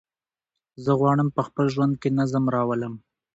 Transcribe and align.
زه 0.83 0.91
غواړم 0.99 1.29
په 1.35 1.41
خپل 1.47 1.65
ژوند 1.73 1.93
کې 2.01 2.09
نظم 2.19 2.43
راولم. 2.55 2.93